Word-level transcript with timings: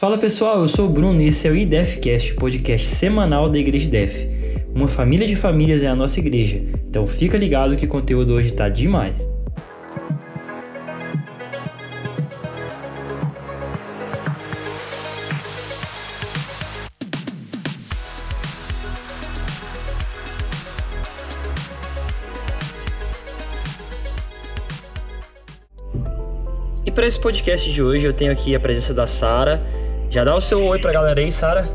Fala 0.00 0.16
pessoal, 0.16 0.62
eu 0.62 0.66
sou 0.66 0.86
o 0.86 0.88
Bruno 0.88 1.20
e 1.20 1.28
esse 1.28 1.46
é 1.46 1.50
o 1.50 1.54
IDEFcast, 1.54 2.32
podcast 2.36 2.88
semanal 2.88 3.50
da 3.50 3.58
Igreja 3.58 3.90
DEF. 3.90 4.30
Uma 4.74 4.88
família 4.88 5.26
de 5.26 5.36
famílias 5.36 5.82
é 5.82 5.88
a 5.88 5.94
nossa 5.94 6.18
igreja, 6.18 6.56
então 6.88 7.06
fica 7.06 7.36
ligado 7.36 7.76
que 7.76 7.84
o 7.84 7.88
conteúdo 7.88 8.32
hoje 8.32 8.50
tá 8.50 8.66
demais. 8.70 9.28
E 26.86 26.90
para 26.90 27.06
esse 27.06 27.20
podcast 27.20 27.70
de 27.70 27.82
hoje 27.82 28.06
eu 28.06 28.14
tenho 28.14 28.32
aqui 28.32 28.54
a 28.54 28.60
presença 28.60 28.94
da 28.94 29.06
Sara. 29.06 29.62
Já 30.10 30.24
dá 30.24 30.34
o 30.34 30.40
seu 30.40 30.66
oi 30.66 30.76
pra 30.80 30.90
galera 30.90 31.20
aí, 31.20 31.30
Sara. 31.30 31.70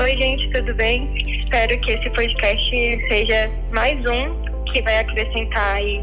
Oi, 0.00 0.16
gente, 0.16 0.48
tudo 0.52 0.72
bem? 0.74 1.12
Espero 1.26 1.80
que 1.80 1.90
esse 1.90 2.08
podcast 2.10 2.70
seja 3.08 3.50
mais 3.74 3.98
um 3.98 4.72
que 4.72 4.80
vai 4.82 5.00
acrescentar 5.00 5.74
aí 5.74 6.00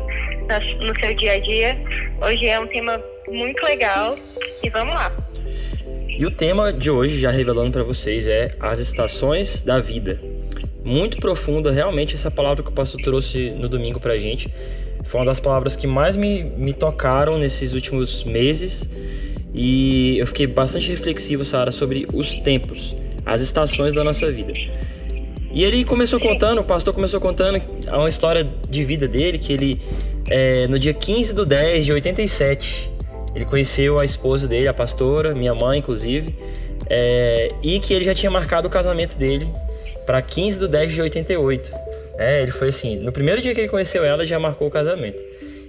no 0.81 0.99
seu 0.99 1.15
dia 1.15 1.31
a 1.31 1.39
dia. 1.39 1.77
Hoje 2.21 2.45
é 2.45 2.59
um 2.59 2.67
tema 2.67 3.01
muito 3.29 3.63
legal 3.63 4.17
e 4.61 4.69
vamos 4.69 4.93
lá. 4.93 5.13
E 6.09 6.25
o 6.25 6.29
tema 6.29 6.73
de 6.73 6.91
hoje, 6.91 7.17
já 7.17 7.31
revelando 7.31 7.71
para 7.71 7.83
vocês, 7.83 8.27
é 8.27 8.53
as 8.59 8.79
estações 8.79 9.61
da 9.61 9.79
vida. 9.79 10.19
Muito 10.83 11.19
profunda, 11.19 11.71
realmente, 11.71 12.15
essa 12.15 12.29
palavra 12.29 12.61
que 12.61 12.69
o 12.69 12.73
pastor 12.73 13.01
trouxe 13.01 13.49
no 13.51 13.69
domingo 13.69 13.97
pra 13.97 14.17
gente. 14.17 14.53
Foi 15.05 15.21
uma 15.21 15.27
das 15.27 15.39
palavras 15.39 15.77
que 15.77 15.87
mais 15.87 16.17
me, 16.17 16.43
me 16.43 16.73
tocaram 16.73 17.37
nesses 17.37 17.71
últimos 17.71 18.25
meses 18.25 18.89
e 19.53 20.17
eu 20.17 20.25
fiquei 20.25 20.47
bastante 20.47 20.89
reflexivo, 20.89 21.45
Sara, 21.45 21.71
sobre 21.71 22.07
os 22.11 22.35
tempos, 22.35 22.95
as 23.25 23.41
estações 23.41 23.93
da 23.93 24.03
nossa 24.03 24.31
vida. 24.31 24.53
E 25.51 25.63
ele 25.63 25.85
começou 25.85 26.19
contando, 26.19 26.61
o 26.61 26.63
pastor 26.63 26.93
começou 26.93 27.19
contando 27.19 27.61
uma 27.87 28.09
história 28.09 28.49
de 28.67 28.83
vida 28.83 29.07
dele, 29.07 29.37
que 29.37 29.53
ele, 29.53 29.79
é, 30.27 30.67
no 30.67 30.79
dia 30.79 30.93
15 30.93 31.33
do 31.33 31.45
10 31.45 31.85
de 31.85 31.93
87, 31.93 32.91
ele 33.35 33.45
conheceu 33.45 33.99
a 33.99 34.05
esposa 34.05 34.47
dele, 34.47 34.67
a 34.67 34.73
pastora, 34.73 35.35
minha 35.35 35.53
mãe, 35.53 35.77
inclusive, 35.77 36.35
é, 36.89 37.51
e 37.61 37.79
que 37.79 37.93
ele 37.93 38.03
já 38.03 38.15
tinha 38.15 38.31
marcado 38.31 38.67
o 38.67 38.71
casamento 38.71 39.15
dele 39.15 39.47
para 40.07 40.19
15 40.21 40.59
do 40.59 40.67
10 40.67 40.93
de 40.93 41.01
88. 41.03 41.71
É, 42.17 42.41
ele 42.41 42.51
foi 42.51 42.69
assim, 42.69 42.97
no 42.97 43.11
primeiro 43.11 43.39
dia 43.41 43.53
que 43.53 43.61
ele 43.61 43.69
conheceu 43.69 44.03
ela, 44.03 44.25
já 44.25 44.39
marcou 44.39 44.67
o 44.67 44.71
casamento. 44.71 45.21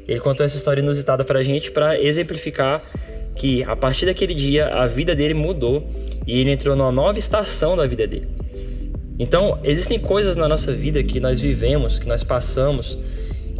Ele 0.06 0.20
contou 0.20 0.44
essa 0.44 0.56
história 0.56 0.80
inusitada 0.80 1.24
pra 1.24 1.42
gente 1.42 1.70
para 1.70 2.00
exemplificar 2.00 2.82
que 3.34 3.62
a 3.64 3.74
partir 3.74 4.06
daquele 4.06 4.34
dia 4.34 4.68
a 4.68 4.86
vida 4.86 5.14
dele 5.14 5.34
mudou 5.34 5.86
e 6.26 6.38
ele 6.40 6.52
entrou 6.52 6.76
numa 6.76 6.92
nova 6.92 7.18
estação 7.18 7.76
da 7.76 7.86
vida 7.86 8.06
dele. 8.06 8.28
Então, 9.18 9.58
existem 9.62 9.98
coisas 9.98 10.34
na 10.34 10.48
nossa 10.48 10.72
vida 10.72 11.02
que 11.02 11.20
nós 11.20 11.38
vivemos, 11.38 11.98
que 11.98 12.08
nós 12.08 12.24
passamos, 12.24 12.98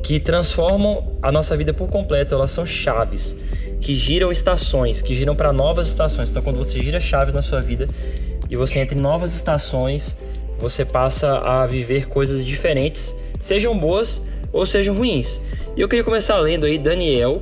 que 0.02 0.18
transformam 0.18 1.16
a 1.22 1.30
nossa 1.30 1.56
vida 1.56 1.72
por 1.72 1.88
completo, 1.88 2.34
elas 2.34 2.50
são 2.50 2.66
chaves, 2.66 3.36
que 3.80 3.94
giram 3.94 4.32
estações, 4.32 5.00
que 5.00 5.14
giram 5.14 5.36
para 5.36 5.52
novas 5.52 5.86
estações. 5.86 6.30
Então, 6.30 6.42
quando 6.42 6.56
você 6.56 6.80
gira 6.82 6.98
chaves 6.98 7.32
na 7.32 7.42
sua 7.42 7.60
vida 7.60 7.88
e 8.50 8.56
você 8.56 8.80
entra 8.80 8.98
em 8.98 9.00
novas 9.00 9.34
estações, 9.34 10.16
você 10.58 10.84
passa 10.84 11.38
a 11.38 11.66
viver 11.66 12.08
coisas 12.08 12.44
diferentes, 12.44 13.16
sejam 13.40 13.78
boas 13.78 14.20
ou 14.52 14.66
sejam 14.66 14.94
ruins. 14.94 15.40
E 15.76 15.80
eu 15.80 15.88
queria 15.88 16.04
começar 16.04 16.38
lendo 16.38 16.66
aí 16.66 16.78
Daniel 16.78 17.40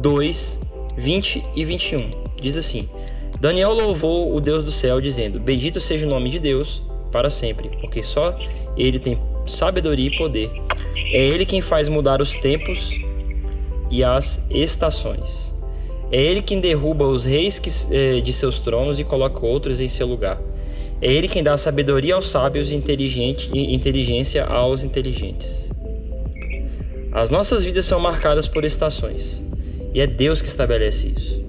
2, 0.00 0.60
20 0.96 1.44
e 1.54 1.64
21. 1.64 2.10
Diz 2.40 2.56
assim: 2.56 2.88
Daniel 3.40 3.72
louvou 3.72 4.34
o 4.34 4.40
Deus 4.40 4.64
do 4.64 4.70
céu, 4.70 5.00
dizendo: 5.00 5.38
Bendito 5.38 5.80
seja 5.80 6.06
o 6.06 6.10
nome 6.10 6.30
de 6.30 6.38
Deus 6.38 6.82
para 7.12 7.30
sempre, 7.30 7.70
porque 7.80 8.02
só 8.02 8.38
ele 8.76 8.98
tem 8.98 9.18
sabedoria 9.46 10.08
e 10.08 10.16
poder. 10.16 10.50
É 11.12 11.18
ele 11.18 11.46
quem 11.46 11.60
faz 11.60 11.88
mudar 11.88 12.20
os 12.20 12.36
tempos 12.36 12.98
e 13.90 14.02
as 14.02 14.44
estações. 14.50 15.54
É 16.10 16.22
ele 16.22 16.40
quem 16.40 16.60
derruba 16.60 17.06
os 17.06 17.24
reis 17.24 17.60
eh, 17.90 18.20
de 18.20 18.32
seus 18.32 18.58
tronos 18.58 18.98
e 18.98 19.04
coloca 19.04 19.44
outros 19.44 19.80
em 19.80 19.88
seu 19.88 20.06
lugar. 20.06 20.40
É 21.00 21.12
ele 21.12 21.28
quem 21.28 21.42
dá 21.42 21.56
sabedoria 21.56 22.14
aos 22.14 22.28
sábios 22.30 22.70
e 22.70 22.74
inteligência 22.74 24.44
aos 24.44 24.82
inteligentes. 24.82 25.70
As 27.12 27.28
nossas 27.28 27.64
vidas 27.64 27.84
são 27.84 27.98
marcadas 27.98 28.46
por 28.46 28.64
estações. 28.64 29.42
E 29.96 30.00
é 30.02 30.06
Deus 30.06 30.42
que 30.42 30.46
estabelece 30.46 31.06
isso. 31.06 31.42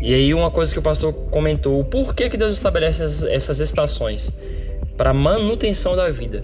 E 0.00 0.12
aí 0.12 0.34
uma 0.34 0.50
coisa 0.50 0.72
que 0.72 0.80
o 0.80 0.82
pastor 0.82 1.12
comentou, 1.30 1.84
por 1.84 2.12
que, 2.12 2.28
que 2.28 2.36
Deus 2.36 2.54
estabelece 2.54 3.04
essas 3.30 3.60
estações? 3.60 4.32
Para 4.96 5.14
manutenção 5.14 5.94
da 5.94 6.10
vida. 6.10 6.42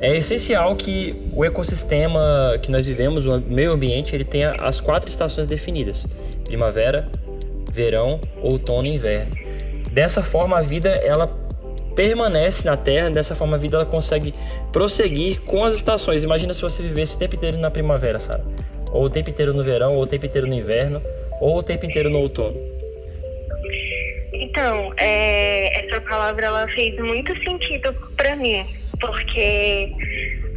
É 0.00 0.12
essencial 0.16 0.74
que 0.74 1.14
o 1.32 1.44
ecossistema 1.44 2.20
que 2.60 2.72
nós 2.72 2.84
vivemos, 2.84 3.26
o 3.26 3.40
meio 3.42 3.70
ambiente, 3.70 4.12
ele 4.16 4.24
tenha 4.24 4.54
as 4.54 4.80
quatro 4.80 5.08
estações 5.08 5.46
definidas: 5.46 6.04
primavera, 6.44 7.08
verão, 7.70 8.20
outono 8.42 8.88
e 8.88 8.96
inverno. 8.96 9.36
Dessa 9.92 10.20
forma 10.20 10.58
a 10.58 10.62
vida 10.62 10.88
ela 10.88 11.28
permanece 11.94 12.66
na 12.66 12.76
Terra, 12.76 13.08
dessa 13.08 13.36
forma 13.36 13.54
a 13.54 13.58
vida 13.58 13.76
ela 13.76 13.86
consegue 13.86 14.34
prosseguir 14.72 15.42
com 15.42 15.64
as 15.64 15.76
estações. 15.76 16.24
Imagina 16.24 16.52
se 16.52 16.60
você 16.60 16.82
vivesse 16.82 17.14
o 17.14 17.18
tempo 17.20 17.36
inteiro 17.36 17.56
na 17.56 17.70
primavera, 17.70 18.18
sabe? 18.18 18.42
Ou 18.96 19.04
o 19.04 19.10
tempo 19.10 19.28
inteiro 19.28 19.52
no 19.52 19.62
verão, 19.62 19.94
ou 19.94 20.02
o 20.02 20.06
tempo 20.06 20.24
inteiro 20.24 20.46
no 20.46 20.54
inverno, 20.54 21.02
ou 21.38 21.58
o 21.58 21.62
tempo 21.62 21.84
inteiro 21.84 22.08
no 22.08 22.18
outono? 22.18 22.56
Então, 24.32 24.90
é, 24.96 25.84
essa 25.84 26.00
palavra 26.00 26.46
ela 26.46 26.66
fez 26.68 26.98
muito 26.98 27.30
sentido 27.44 27.92
para 28.16 28.34
mim, 28.36 28.64
porque 28.98 29.92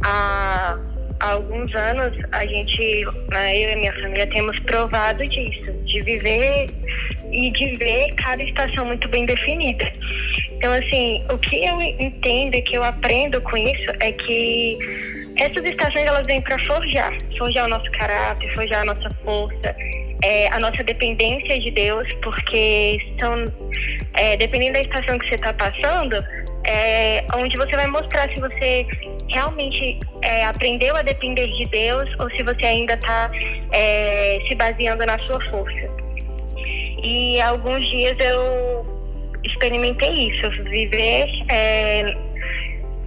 há, 0.06 0.78
há, 1.20 1.32
alguns 1.32 1.74
anos 1.74 2.16
a 2.32 2.46
gente, 2.46 3.04
né, 3.30 3.58
eu 3.58 3.70
e 3.72 3.76
minha 3.76 3.92
família, 4.00 4.26
temos 4.28 4.58
provado 4.60 5.26
disso, 5.28 5.72
de 5.84 6.02
viver 6.02 6.66
e 7.30 7.50
de 7.50 7.74
ver 7.76 8.14
cada 8.14 8.42
estação 8.42 8.86
muito 8.86 9.06
bem 9.08 9.26
definida. 9.26 9.92
Então, 10.52 10.72
assim, 10.72 11.22
o 11.30 11.36
que 11.36 11.62
eu 11.62 11.80
entendo 11.82 12.54
e 12.54 12.62
que 12.62 12.74
eu 12.74 12.82
aprendo 12.82 13.38
com 13.42 13.56
isso 13.58 13.90
é 14.00 14.12
que 14.12 14.78
essas 15.40 15.64
estações 15.64 16.04
elas 16.04 16.26
vêm 16.26 16.40
para 16.42 16.58
forjar, 16.58 17.12
forjar 17.38 17.64
o 17.64 17.68
nosso 17.68 17.90
caráter, 17.92 18.54
forjar 18.54 18.82
a 18.82 18.84
nossa 18.84 19.10
força, 19.24 19.74
é, 20.22 20.48
a 20.52 20.60
nossa 20.60 20.84
dependência 20.84 21.58
de 21.58 21.70
Deus, 21.70 22.06
porque 22.22 22.98
são, 23.18 23.44
é, 24.14 24.36
dependendo 24.36 24.74
da 24.74 24.82
estação 24.82 25.18
que 25.18 25.28
você 25.28 25.36
está 25.36 25.52
passando, 25.54 26.22
é 26.66 27.24
onde 27.34 27.56
você 27.56 27.74
vai 27.74 27.86
mostrar 27.86 28.28
se 28.28 28.38
você 28.38 28.86
realmente 29.28 29.98
é, 30.22 30.44
aprendeu 30.44 30.94
a 30.94 31.02
depender 31.02 31.46
de 31.46 31.66
Deus 31.66 32.08
ou 32.18 32.30
se 32.32 32.42
você 32.42 32.66
ainda 32.66 32.94
está 32.94 33.30
é, 33.72 34.38
se 34.46 34.54
baseando 34.54 35.06
na 35.06 35.18
sua 35.20 35.40
força. 35.50 35.88
E 37.02 37.40
alguns 37.40 37.88
dias 37.88 38.14
eu 38.20 38.84
experimentei 39.42 40.28
isso, 40.28 40.50
viver 40.64 41.26
é, 41.48 42.14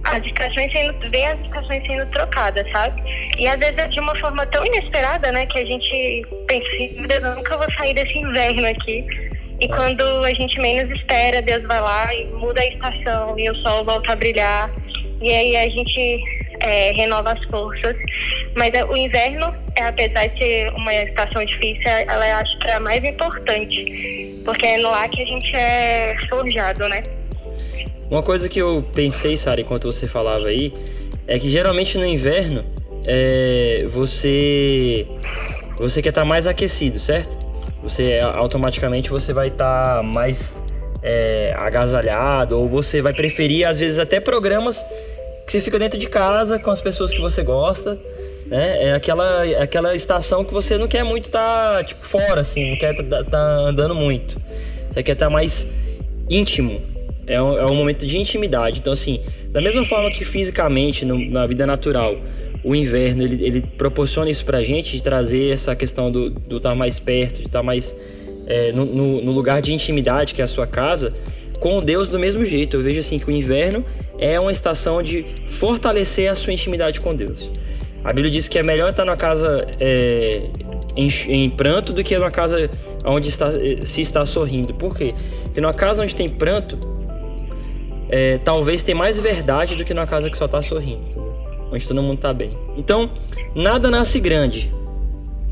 as 0.04 0.24
estações 0.24 0.70
sendo, 0.72 1.10
ver 1.10 1.24
as 1.24 1.40
estações 1.40 1.86
sendo 1.86 2.06
trocadas, 2.10 2.66
sabe? 2.72 3.02
E 3.38 3.46
às 3.46 3.58
vezes 3.58 3.78
é 3.78 3.88
de 3.88 4.00
uma 4.00 4.14
forma 4.20 4.46
tão 4.46 4.64
inesperada, 4.66 5.32
né, 5.32 5.46
que 5.46 5.58
a 5.58 5.64
gente 5.64 6.26
pensa 6.46 6.66
assim, 6.68 7.06
eu 7.08 7.34
nunca 7.36 7.56
vou 7.56 7.72
sair 7.72 7.94
desse 7.94 8.18
inverno 8.18 8.66
aqui. 8.66 9.04
E 9.60 9.68
quando 9.68 10.02
a 10.24 10.34
gente 10.34 10.60
menos 10.60 10.90
espera, 10.94 11.40
Deus 11.40 11.62
vai 11.64 11.80
lá 11.80 12.14
e 12.14 12.24
muda 12.26 12.60
a 12.60 12.66
estação 12.66 13.38
e 13.38 13.48
o 13.50 13.54
sol 13.56 13.84
volta 13.84 14.12
a 14.12 14.16
brilhar. 14.16 14.70
E 15.22 15.32
aí 15.32 15.56
a 15.56 15.68
gente 15.68 16.24
é, 16.60 16.90
renova 16.92 17.32
as 17.32 17.44
forças. 17.44 17.96
Mas 18.56 18.74
é, 18.74 18.84
o 18.84 18.96
inverno, 18.96 19.54
é, 19.76 19.84
apesar 19.84 20.26
de 20.26 20.38
ser 20.38 20.70
uma 20.74 20.92
estação 20.92 21.44
difícil, 21.44 21.88
ela 21.88 22.40
acho 22.40 22.58
que 22.58 22.68
é 22.68 22.74
a 22.74 22.80
mais 22.80 23.02
importante. 23.04 24.42
Porque 24.44 24.66
é 24.66 24.78
lá 24.78 25.08
que 25.08 25.22
a 25.22 25.26
gente 25.26 25.56
é 25.56 26.16
forjado, 26.28 26.88
né? 26.88 27.02
Uma 28.10 28.22
coisa 28.22 28.48
que 28.48 28.60
eu 28.60 28.84
pensei, 28.92 29.36
Sara, 29.36 29.60
enquanto 29.60 29.90
você 29.90 30.06
falava 30.06 30.46
aí, 30.46 30.72
é 31.26 31.38
que 31.38 31.48
geralmente 31.48 31.96
no 31.96 32.04
inverno 32.04 32.64
é, 33.06 33.86
você 33.88 35.06
você 35.78 36.00
quer 36.00 36.10
estar 36.10 36.22
tá 36.22 36.24
mais 36.24 36.46
aquecido, 36.46 36.98
certo? 36.98 37.36
Você 37.82 38.20
automaticamente 38.20 39.10
você 39.10 39.32
vai 39.32 39.48
estar 39.48 39.96
tá 39.96 40.02
mais 40.02 40.54
é, 41.02 41.54
agasalhado 41.56 42.58
ou 42.58 42.68
você 42.68 43.02
vai 43.02 43.12
preferir 43.12 43.66
às 43.66 43.78
vezes 43.78 43.98
até 43.98 44.20
programas 44.20 44.84
que 45.46 45.52
você 45.52 45.60
fica 45.60 45.78
dentro 45.78 45.98
de 45.98 46.08
casa 46.08 46.58
com 46.58 46.70
as 46.70 46.80
pessoas 46.80 47.10
que 47.10 47.20
você 47.20 47.42
gosta, 47.42 47.98
né? 48.46 48.88
É 48.88 48.92
aquela 48.92 49.46
é 49.46 49.62
aquela 49.62 49.94
estação 49.94 50.44
que 50.44 50.52
você 50.52 50.78
não 50.78 50.88
quer 50.88 51.04
muito 51.04 51.26
estar 51.26 51.78
tá, 51.78 51.84
tipo 51.84 52.06
fora 52.06 52.42
assim, 52.42 52.70
não 52.70 52.76
quer 52.76 52.94
estar 52.94 53.24
tá, 53.24 53.24
tá 53.24 53.38
andando 53.38 53.94
muito. 53.94 54.40
Você 54.90 55.02
quer 55.02 55.12
estar 55.12 55.26
tá 55.26 55.30
mais 55.30 55.66
íntimo 56.30 56.93
é 57.26 57.40
um, 57.40 57.58
é 57.58 57.66
um 57.66 57.74
momento 57.74 58.06
de 58.06 58.18
intimidade. 58.18 58.80
Então, 58.80 58.92
assim, 58.92 59.20
da 59.50 59.60
mesma 59.60 59.84
forma 59.84 60.10
que 60.10 60.24
fisicamente, 60.24 61.04
no, 61.04 61.18
na 61.30 61.46
vida 61.46 61.66
natural, 61.66 62.16
o 62.62 62.74
inverno 62.74 63.22
ele, 63.22 63.44
ele 63.44 63.62
proporciona 63.62 64.30
isso 64.30 64.44
pra 64.44 64.62
gente, 64.62 64.96
de 64.96 65.02
trazer 65.02 65.52
essa 65.52 65.76
questão 65.76 66.10
do 66.10 66.28
estar 66.56 66.70
tá 66.70 66.74
mais 66.74 66.98
perto, 66.98 67.36
de 67.36 67.46
estar 67.46 67.60
tá 67.60 67.62
mais 67.62 67.94
é, 68.46 68.72
no, 68.72 68.84
no, 68.84 69.20
no 69.22 69.32
lugar 69.32 69.60
de 69.60 69.72
intimidade 69.72 70.34
que 70.34 70.40
é 70.40 70.44
a 70.44 70.48
sua 70.48 70.66
casa, 70.66 71.12
com 71.60 71.82
Deus 71.82 72.08
do 72.08 72.18
mesmo 72.18 72.44
jeito. 72.44 72.76
Eu 72.76 72.82
vejo 72.82 73.00
assim 73.00 73.18
que 73.18 73.28
o 73.28 73.30
inverno 73.30 73.84
é 74.18 74.38
uma 74.38 74.52
estação 74.52 75.02
de 75.02 75.24
fortalecer 75.46 76.30
a 76.30 76.34
sua 76.34 76.52
intimidade 76.52 77.00
com 77.00 77.14
Deus. 77.14 77.50
A 78.02 78.12
Bíblia 78.12 78.30
diz 78.30 78.48
que 78.48 78.58
é 78.58 78.62
melhor 78.62 78.90
estar 78.90 79.04
numa 79.04 79.16
casa 79.16 79.66
é, 79.80 80.42
em, 80.94 81.08
em, 81.28 81.48
pranto 81.48 81.92
do 81.92 82.04
que 82.04 82.16
numa 82.18 82.30
casa 82.30 82.70
onde 83.04 83.30
está, 83.30 83.50
se 83.84 84.00
está 84.00 84.26
sorrindo. 84.26 84.74
Por 84.74 84.94
quê? 84.94 85.14
Porque 85.44 85.60
numa 85.60 85.72
casa 85.72 86.02
onde 86.02 86.14
tem 86.14 86.28
pranto, 86.28 86.78
é, 88.08 88.38
talvez 88.38 88.82
tem 88.82 88.94
mais 88.94 89.18
verdade 89.18 89.76
do 89.76 89.84
que 89.84 89.94
numa 89.94 90.06
casa 90.06 90.30
que 90.30 90.36
só 90.36 90.46
está 90.46 90.60
sorrindo, 90.62 91.02
entendeu? 91.02 91.34
onde 91.72 91.88
todo 91.88 92.02
mundo 92.02 92.16
está 92.16 92.32
bem. 92.32 92.56
Então, 92.76 93.10
nada 93.54 93.90
nasce 93.90 94.20
grande. 94.20 94.72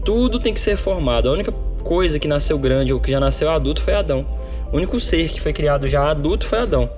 Tudo 0.05 0.39
tem 0.39 0.55
que 0.55 0.61
ser 0.61 0.77
formado. 0.77 1.29
A 1.29 1.33
única 1.33 1.53
coisa 1.83 2.19
que 2.19 2.29
nasceu 2.29 2.59
grande 2.59 2.93
ou 2.93 3.01
que 3.01 3.11
já 3.11 3.19
nasceu 3.19 3.51
adulto 3.51 3.83
foi 3.83 3.95
Adão. 3.95 4.27
O 4.73 4.77
único 4.77 4.99
ser 5.01 5.29
que 5.29 5.41
foi 5.41 5.53
criado 5.53 5.89
já 5.89 6.11
adulto 6.11 6.47
foi 6.47 6.59
Adão. 6.59 6.89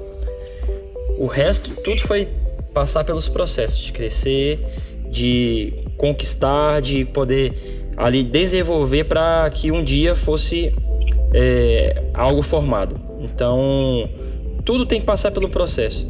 O 1.18 1.26
resto, 1.26 1.70
tudo 1.82 2.00
foi 2.02 2.28
passar 2.72 3.04
pelos 3.04 3.28
processos 3.28 3.78
de 3.78 3.92
crescer, 3.92 4.58
de 5.08 5.72
conquistar, 5.96 6.80
de 6.80 7.04
poder 7.04 7.52
ali 7.96 8.24
desenvolver 8.24 9.04
para 9.04 9.48
que 9.50 9.70
um 9.70 9.82
dia 9.82 10.14
fosse 10.14 10.74
é, 11.32 12.02
algo 12.12 12.42
formado. 12.42 13.00
Então, 13.20 14.08
tudo 14.64 14.86
tem 14.86 15.00
que 15.00 15.06
passar 15.06 15.30
pelo 15.30 15.48
processo. 15.48 16.06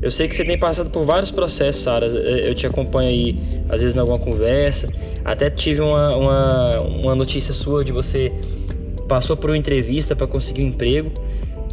Eu 0.00 0.10
sei 0.10 0.28
que 0.28 0.34
você 0.34 0.44
tem 0.44 0.58
passado 0.58 0.90
por 0.90 1.02
vários 1.04 1.30
processos, 1.30 1.82
Sara. 1.82 2.06
Eu 2.06 2.54
te 2.54 2.66
acompanho 2.66 3.08
aí, 3.08 3.36
às 3.68 3.80
vezes, 3.80 3.96
em 3.96 4.00
alguma 4.00 4.18
conversa. 4.18 4.88
Até 5.24 5.48
tive 5.48 5.80
uma, 5.80 6.14
uma, 6.16 6.80
uma 6.80 7.14
notícia 7.14 7.54
sua 7.54 7.82
de 7.82 7.90
você 7.90 8.30
passou 9.08 9.36
por 9.36 9.50
uma 9.50 9.56
entrevista 9.56 10.14
para 10.14 10.26
conseguir 10.26 10.62
um 10.62 10.68
emprego. 10.68 11.10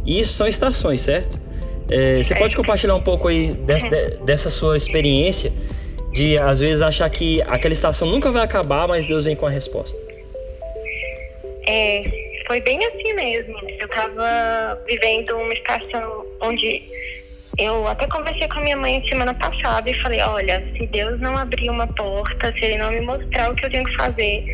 E 0.06 0.18
isso 0.18 0.32
são 0.32 0.46
estações, 0.46 1.00
certo? 1.00 1.38
É, 1.90 2.22
você 2.22 2.34
pode 2.34 2.56
compartilhar 2.56 2.94
um 2.94 3.00
pouco 3.02 3.28
aí 3.28 3.52
dessa, 3.52 3.88
dessa 4.24 4.50
sua 4.50 4.76
experiência 4.76 5.52
de 6.12 6.38
às 6.38 6.60
vezes 6.60 6.82
achar 6.82 7.08
que 7.10 7.42
aquela 7.42 7.72
estação 7.72 8.08
nunca 8.08 8.30
vai 8.30 8.42
acabar, 8.42 8.86
mas 8.86 9.04
Deus 9.04 9.24
vem 9.24 9.34
com 9.34 9.46
a 9.46 9.50
resposta? 9.50 9.98
É, 11.66 12.21
foi 12.52 12.60
bem 12.60 12.84
assim 12.84 13.14
mesmo. 13.14 13.54
Eu 13.80 13.86
estava 13.86 14.78
vivendo 14.86 15.34
uma 15.38 15.54
estação 15.54 16.26
onde 16.42 16.82
eu 17.56 17.88
até 17.88 18.06
conversei 18.06 18.46
com 18.46 18.58
a 18.58 18.60
minha 18.60 18.76
mãe 18.76 19.02
semana 19.08 19.32
passada 19.32 19.88
e 19.88 19.94
falei, 20.02 20.20
olha, 20.20 20.62
se 20.76 20.86
Deus 20.88 21.18
não 21.18 21.34
abrir 21.34 21.70
uma 21.70 21.86
porta, 21.86 22.52
se 22.52 22.62
ele 22.62 22.76
não 22.76 22.90
me 22.90 23.00
mostrar 23.00 23.50
o 23.50 23.54
que 23.54 23.64
eu 23.64 23.70
tenho 23.70 23.84
que 23.84 23.96
fazer, 23.96 24.44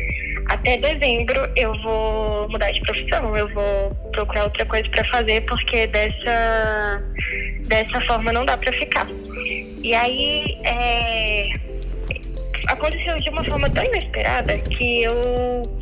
até 0.47 0.77
dezembro 0.77 1.45
eu 1.57 1.73
vou 1.81 2.47
mudar 2.47 2.71
de 2.71 2.79
profissão, 2.83 3.35
eu 3.35 3.49
vou 3.49 3.93
procurar 4.13 4.45
outra 4.45 4.65
coisa 4.65 4.87
para 4.87 5.03
fazer, 5.03 5.41
porque 5.41 5.85
dessa, 5.87 7.03
dessa 7.65 7.99
forma 8.07 8.31
não 8.31 8.45
dá 8.45 8.55
para 8.55 8.71
ficar. 8.71 9.07
E 9.83 9.93
aí 9.93 10.57
é, 10.63 11.49
aconteceu 12.69 13.19
de 13.19 13.29
uma 13.29 13.43
forma 13.43 13.69
tão 13.69 13.83
inesperada 13.83 14.57
que 14.57 15.03
eu 15.03 15.78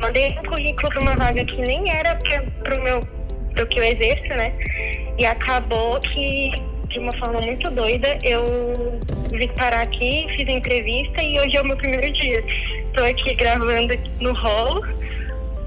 mandei 0.00 0.30
um 0.38 0.42
currículo 0.48 0.88
para 0.90 1.00
uma 1.00 1.16
vaga 1.16 1.44
que 1.44 1.60
nem 1.62 1.90
era 1.90 2.16
para 2.62 2.78
o 2.78 2.82
meu 2.82 3.00
pro 3.54 3.66
que 3.66 3.78
eu 3.78 3.84
exerço, 3.84 4.28
né? 4.28 4.52
E 5.18 5.26
acabou 5.26 5.98
que 6.00 6.52
de 6.88 6.98
uma 6.98 7.12
forma 7.18 7.40
muito 7.40 7.70
doida 7.70 8.18
eu 8.22 8.98
vim 9.30 9.48
parar 9.48 9.82
aqui, 9.82 10.26
fiz 10.36 10.48
a 10.48 10.52
entrevista 10.52 11.22
e 11.22 11.38
hoje 11.40 11.56
é 11.56 11.60
o 11.60 11.64
meu 11.64 11.76
primeiro 11.76 12.12
dia. 12.12 12.44
Estou 12.88 13.04
aqui 13.04 13.34
gravando 13.34 13.94
no 14.20 14.32
rolo. 14.32 14.84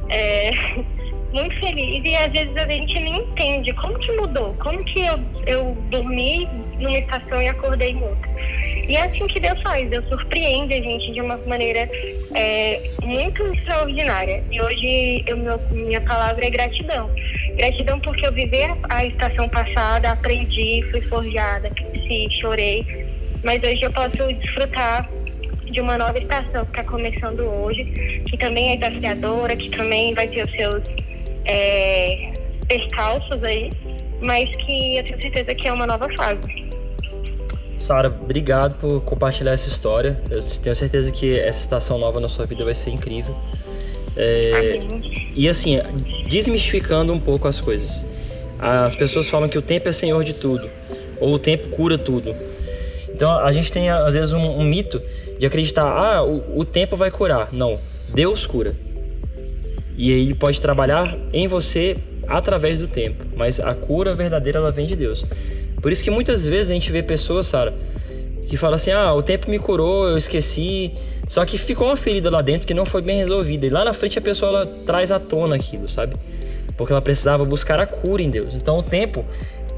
É, 0.09 0.51
muito 1.31 1.57
feliz 1.59 2.01
e 2.03 2.15
às 2.15 2.31
vezes 2.31 2.55
a 2.57 2.67
gente 2.67 2.99
nem 2.99 3.17
entende 3.17 3.73
como 3.75 3.97
que 3.99 4.11
mudou, 4.13 4.53
como 4.55 4.83
que 4.83 4.99
eu, 5.01 5.19
eu 5.47 5.77
dormi 5.89 6.47
numa 6.77 6.97
estação 6.97 7.41
e 7.41 7.47
acordei 7.47 7.91
em 7.91 8.03
outra. 8.03 8.29
E 8.87 8.95
é 8.95 9.03
assim 9.03 9.27
que 9.27 9.39
Deus 9.39 9.61
faz, 9.61 9.89
Deus 9.89 10.07
surpreende 10.07 10.73
a 10.73 10.81
gente 10.81 11.13
de 11.13 11.21
uma 11.21 11.37
maneira 11.37 11.89
é, 12.33 12.81
muito 13.03 13.45
extraordinária. 13.53 14.43
E 14.51 14.61
hoje 14.61 15.23
eu, 15.27 15.37
meu, 15.37 15.59
minha 15.71 16.01
palavra 16.01 16.45
é 16.45 16.49
gratidão. 16.49 17.09
Gratidão 17.55 17.99
porque 17.99 18.25
eu 18.25 18.31
vivi 18.31 18.63
a, 18.63 18.77
a 18.89 19.05
estação 19.05 19.47
passada, 19.49 20.11
aprendi, 20.11 20.83
fui 20.91 21.01
forjada, 21.01 21.69
cresci, 21.69 22.27
chorei. 22.39 22.85
Mas 23.43 23.61
hoje 23.63 23.81
eu 23.81 23.91
posso 23.91 24.33
desfrutar 24.33 25.09
de 25.71 25.79
uma 25.79 25.97
nova 25.97 26.17
estação 26.17 26.65
que 26.65 26.71
está 26.71 26.83
começando 26.83 27.39
hoje, 27.41 27.85
que 28.29 28.37
também 28.37 28.73
é 28.73 28.77
desafiadora, 28.77 29.55
que 29.55 29.69
também 29.69 30.13
vai 30.13 30.27
ter 30.27 30.45
os 30.45 30.51
seus 30.51 30.83
é, 31.45 32.33
percalços 32.67 33.43
aí, 33.43 33.71
mas 34.21 34.49
que 34.57 34.97
eu 34.97 35.03
tenho 35.05 35.21
certeza 35.21 35.55
que 35.55 35.67
é 35.67 35.73
uma 35.73 35.87
nova 35.87 36.07
fase. 36.15 36.60
Sara, 37.81 38.09
obrigado 38.09 38.75
por 38.75 39.01
compartilhar 39.01 39.53
essa 39.53 39.67
história. 39.67 40.21
Eu 40.29 40.39
tenho 40.61 40.75
certeza 40.75 41.11
que 41.11 41.39
essa 41.39 41.61
estação 41.61 41.97
nova 41.97 42.19
na 42.19 42.29
sua 42.29 42.45
vida 42.45 42.63
vai 42.63 42.75
ser 42.75 42.91
incrível. 42.91 43.35
É, 44.15 44.79
e 45.35 45.49
assim, 45.49 45.79
desmistificando 46.29 47.11
um 47.11 47.19
pouco 47.19 47.47
as 47.47 47.59
coisas. 47.59 48.05
As 48.59 48.93
pessoas 48.93 49.27
falam 49.27 49.49
que 49.49 49.57
o 49.57 49.63
tempo 49.63 49.89
é 49.89 49.91
senhor 49.91 50.23
de 50.23 50.35
tudo, 50.35 50.69
ou 51.19 51.33
o 51.33 51.39
tempo 51.39 51.69
cura 51.69 51.97
tudo. 51.97 52.35
Então 53.09 53.35
a 53.35 53.51
gente 53.51 53.71
tem 53.71 53.89
às 53.89 54.13
vezes 54.13 54.31
um, 54.31 54.59
um 54.59 54.63
mito 54.63 55.01
de 55.39 55.47
acreditar, 55.47 55.87
ah, 55.87 56.23
o, 56.23 56.59
o 56.59 56.63
tempo 56.63 56.95
vai 56.95 57.09
curar. 57.09 57.49
Não, 57.51 57.79
Deus 58.13 58.45
cura. 58.45 58.75
E 59.97 60.11
ele 60.11 60.35
pode 60.35 60.61
trabalhar 60.61 61.17
em 61.33 61.47
você 61.47 61.97
através 62.27 62.77
do 62.77 62.87
tempo, 62.87 63.25
mas 63.35 63.59
a 63.59 63.73
cura 63.73 64.13
verdadeira 64.13 64.59
ela 64.59 64.71
vem 64.71 64.85
de 64.85 64.95
Deus. 64.95 65.25
Por 65.81 65.91
isso 65.91 66.03
que 66.03 66.11
muitas 66.11 66.45
vezes 66.45 66.69
a 66.71 66.73
gente 66.73 66.91
vê 66.91 67.01
pessoas, 67.01 67.47
Sara, 67.47 67.73
que 68.47 68.55
falam 68.57 68.75
assim: 68.75 68.91
ah, 68.91 69.13
o 69.13 69.23
tempo 69.23 69.49
me 69.49 69.57
curou, 69.57 70.07
eu 70.07 70.17
esqueci. 70.17 70.91
Só 71.27 71.45
que 71.45 71.57
ficou 71.57 71.87
uma 71.87 71.95
ferida 71.95 72.29
lá 72.29 72.41
dentro 72.41 72.67
que 72.67 72.73
não 72.73 72.85
foi 72.85 73.01
bem 73.01 73.17
resolvida. 73.17 73.65
E 73.65 73.69
lá 73.69 73.85
na 73.85 73.93
frente 73.93 74.19
a 74.19 74.21
pessoa 74.21 74.49
ela 74.49 74.65
traz 74.85 75.11
à 75.11 75.19
tona 75.19 75.55
aquilo, 75.55 75.87
sabe? 75.87 76.15
Porque 76.75 76.91
ela 76.91 77.01
precisava 77.01 77.45
buscar 77.45 77.79
a 77.79 77.85
cura 77.85 78.21
em 78.21 78.29
Deus. 78.29 78.53
Então 78.53 78.77
o 78.77 78.83
tempo, 78.83 79.25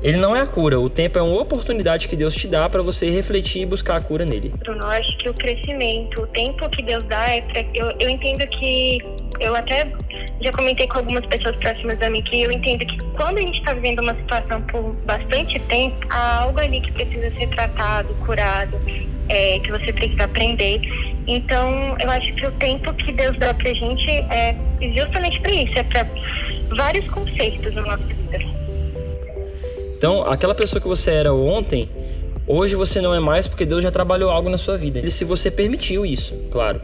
ele 0.03 0.17
não 0.17 0.35
é 0.35 0.41
a 0.41 0.45
cura. 0.45 0.79
O 0.79 0.89
tempo 0.89 1.17
é 1.17 1.21
uma 1.21 1.39
oportunidade 1.39 2.07
que 2.07 2.15
Deus 2.15 2.35
te 2.35 2.47
dá 2.47 2.67
para 2.67 2.81
você 2.81 3.09
refletir 3.09 3.61
e 3.61 3.65
buscar 3.65 3.95
a 3.95 4.01
cura 4.01 4.25
nele. 4.25 4.53
Bruno, 4.59 4.81
eu 4.81 4.87
acho 4.87 5.17
que 5.17 5.29
o 5.29 5.33
crescimento, 5.33 6.21
o 6.21 6.27
tempo 6.27 6.69
que 6.69 6.83
Deus 6.83 7.03
dá 7.05 7.29
é 7.29 7.41
pra, 7.41 7.63
eu, 7.73 7.91
eu 7.99 8.09
entendo 8.09 8.45
que 8.47 8.99
eu 9.39 9.55
até 9.55 9.91
já 10.41 10.51
comentei 10.51 10.87
com 10.87 10.99
algumas 10.99 11.25
pessoas 11.25 11.55
próximas 11.55 12.01
a 12.01 12.09
mim 12.09 12.21
que 12.21 12.41
eu 12.41 12.51
entendo 12.51 12.85
que 12.85 12.97
quando 13.15 13.37
a 13.37 13.41
gente 13.41 13.59
está 13.59 13.73
vivendo 13.73 14.01
uma 14.01 14.13
situação 14.15 14.61
por 14.63 14.93
bastante 15.05 15.57
tempo, 15.59 15.95
há 16.09 16.43
algo 16.43 16.59
ali 16.59 16.81
que 16.81 16.91
precisa 16.91 17.31
ser 17.37 17.47
tratado, 17.49 18.13
curado, 18.25 18.79
é, 19.29 19.59
que 19.59 19.71
você 19.71 19.93
precisa 19.93 20.25
aprender. 20.25 20.81
Então, 21.27 21.95
eu 21.99 22.09
acho 22.09 22.33
que 22.33 22.45
o 22.45 22.51
tempo 22.53 22.93
que 22.93 23.11
Deus 23.13 23.37
dá 23.37 23.53
pra 23.53 23.73
gente 23.73 24.09
é 24.11 24.55
justamente 24.95 25.39
para 25.39 25.51
isso, 25.51 25.79
é 25.79 25.83
para 25.83 26.07
vários 26.75 27.09
conceitos 27.09 27.73
nossa 27.75 27.97
vida. 27.97 28.12
Então, 30.03 30.21
aquela 30.29 30.53
pessoa 30.53 30.81
que 30.81 30.87
você 30.87 31.11
era 31.11 31.33
ontem, 31.33 31.87
hoje 32.45 32.75
você 32.75 32.99
não 32.99 33.15
é 33.15 33.21
mais 33.21 33.47
porque 33.47 33.65
Deus 33.65 33.81
já 33.81 33.89
trabalhou 33.89 34.29
algo 34.29 34.49
na 34.49 34.57
sua 34.57 34.75
vida. 34.75 34.99
E 34.99 35.09
se 35.09 35.23
você 35.23 35.49
permitiu 35.49 36.05
isso, 36.05 36.35
claro 36.51 36.81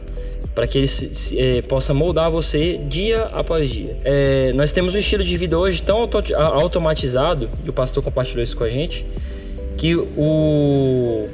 para 0.54 0.66
que 0.66 0.78
ele 0.78 0.88
se, 0.88 1.14
se, 1.14 1.38
é, 1.38 1.62
possa 1.62 1.94
moldar 1.94 2.30
você 2.30 2.78
dia 2.88 3.24
após 3.26 3.70
dia. 3.70 3.96
É, 4.04 4.52
nós 4.54 4.72
temos 4.72 4.94
um 4.94 4.98
estilo 4.98 5.22
de 5.22 5.36
vida 5.36 5.56
hoje 5.56 5.80
tão 5.80 5.98
auto, 5.98 6.18
automatizado, 6.34 7.48
e 7.64 7.70
o 7.70 7.72
pastor 7.72 8.02
compartilhou 8.02 8.42
isso 8.42 8.56
com 8.56 8.64
a 8.64 8.68
gente, 8.68 9.06
que 9.76 9.94
o, 9.94 11.28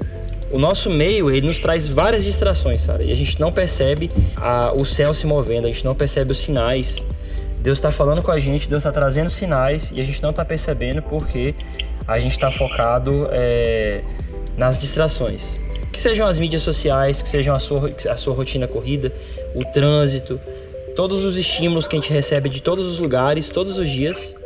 o 0.52 0.58
nosso 0.58 0.90
meio 0.90 1.30
ele 1.30 1.46
nos 1.46 1.60
traz 1.60 1.88
várias 1.88 2.24
distrações, 2.24 2.82
sabe? 2.82 3.06
E 3.06 3.12
a 3.12 3.16
gente 3.16 3.40
não 3.40 3.50
percebe 3.50 4.10
a, 4.36 4.72
o 4.76 4.84
céu 4.84 5.14
se 5.14 5.26
movendo, 5.26 5.66
a 5.66 5.68
gente 5.68 5.84
não 5.84 5.94
percebe 5.94 6.32
os 6.32 6.38
sinais. 6.38 7.04
Deus 7.66 7.78
está 7.78 7.90
falando 7.90 8.22
com 8.22 8.30
a 8.30 8.38
gente, 8.38 8.68
Deus 8.68 8.78
está 8.78 8.92
trazendo 8.92 9.28
sinais 9.28 9.90
e 9.90 10.00
a 10.00 10.04
gente 10.04 10.22
não 10.22 10.30
está 10.30 10.44
percebendo 10.44 11.02
porque 11.02 11.52
a 12.06 12.16
gente 12.20 12.30
está 12.30 12.48
focado 12.48 13.26
é, 13.32 14.04
nas 14.56 14.78
distrações. 14.78 15.60
Que 15.90 16.00
sejam 16.00 16.28
as 16.28 16.38
mídias 16.38 16.62
sociais, 16.62 17.20
que 17.20 17.28
sejam 17.28 17.56
a 17.56 17.58
sua, 17.58 17.92
a 18.08 18.16
sua 18.16 18.34
rotina 18.34 18.68
corrida, 18.68 19.12
o 19.52 19.64
trânsito, 19.64 20.40
todos 20.94 21.24
os 21.24 21.36
estímulos 21.36 21.88
que 21.88 21.96
a 21.96 22.00
gente 22.00 22.12
recebe 22.12 22.48
de 22.48 22.62
todos 22.62 22.86
os 22.86 23.00
lugares, 23.00 23.50
todos 23.50 23.78
os 23.78 23.90
dias, 23.90 24.36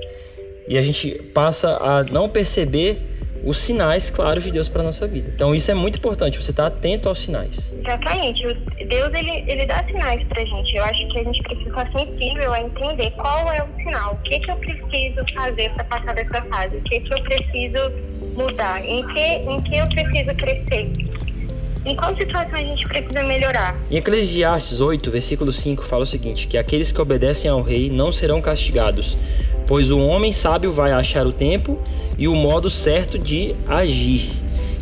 e 0.66 0.78
a 0.78 0.82
gente 0.82 1.10
passa 1.34 1.76
a 1.76 2.02
não 2.04 2.26
perceber 2.26 3.02
os 3.44 3.58
sinais 3.58 4.10
claros 4.10 4.44
de 4.44 4.52
Deus 4.52 4.68
para 4.68 4.82
nossa 4.82 5.06
vida. 5.06 5.30
Então 5.34 5.54
isso 5.54 5.70
é 5.70 5.74
muito 5.74 5.98
importante, 5.98 6.40
você 6.40 6.50
estar 6.50 6.70
tá 6.70 6.76
atento 6.76 7.08
aos 7.08 7.18
sinais. 7.18 7.72
Exatamente. 7.72 8.42
Deus 8.42 9.14
ele, 9.14 9.44
ele 9.50 9.66
dá 9.66 9.84
sinais 9.84 10.22
para 10.28 10.42
a 10.42 10.44
gente. 10.44 10.76
Eu 10.76 10.84
acho 10.84 11.08
que 11.08 11.18
a 11.18 11.24
gente 11.24 11.42
precisa 11.42 11.68
estar 11.68 11.92
sensível 11.92 12.52
a 12.52 12.60
entender 12.60 13.10
qual 13.12 13.52
é 13.52 13.62
o 13.62 13.82
sinal, 13.82 14.14
o 14.14 14.16
que 14.28 14.40
que 14.40 14.50
eu 14.50 14.56
preciso 14.56 15.24
fazer 15.34 15.70
para 15.70 15.84
passar 15.84 16.14
dessa 16.14 16.42
fase, 16.42 16.76
o 16.76 16.82
que 16.82 17.00
que 17.00 17.14
eu 17.14 17.22
preciso 17.22 17.92
mudar, 18.34 18.84
em 18.84 19.06
que 19.08 19.20
em 19.20 19.60
que 19.62 19.76
eu 19.76 19.86
preciso 19.88 20.34
crescer. 20.36 21.09
Em 21.84 21.96
qual 21.96 22.14
situação 22.16 22.54
a 22.54 22.62
gente 22.62 22.86
precisa 22.86 23.22
melhorar. 23.22 23.76
Em 23.90 23.96
Eclesiastes 23.96 24.80
8, 24.80 25.10
versículo 25.10 25.52
5, 25.52 25.84
fala 25.84 26.02
o 26.02 26.06
seguinte: 26.06 26.46
que 26.46 26.58
aqueles 26.58 26.92
que 26.92 27.00
obedecem 27.00 27.50
ao 27.50 27.62
rei 27.62 27.90
não 27.90 28.12
serão 28.12 28.40
castigados, 28.40 29.16
pois 29.66 29.90
o 29.90 29.98
homem 29.98 30.32
sábio 30.32 30.72
vai 30.72 30.92
achar 30.92 31.26
o 31.26 31.32
tempo 31.32 31.78
e 32.18 32.28
o 32.28 32.34
modo 32.34 32.68
certo 32.68 33.18
de 33.18 33.54
agir. 33.66 34.30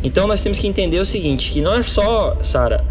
Então 0.03 0.27
nós 0.27 0.41
temos 0.41 0.59
que 0.59 0.67
entender 0.67 0.99
o 0.99 1.05
seguinte: 1.05 1.51
que 1.51 1.61
não 1.61 1.73
é 1.73 1.81
só, 1.81 2.37
Sara, 2.41 2.85